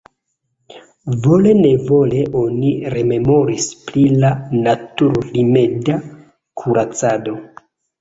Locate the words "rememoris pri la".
2.95-4.35